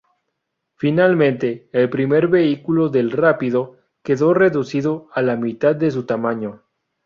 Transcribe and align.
Finalmente, 0.77 1.69
el 1.73 1.87
primer 1.91 2.27
vehículo 2.27 2.89
del 2.89 3.11
rápido, 3.11 3.77
quedó 4.01 4.33
reducido 4.33 5.07
a 5.13 5.21
la 5.21 5.35
mitad 5.35 5.75
de 5.75 5.91
su 5.91 6.07
tamaño. 6.07 6.63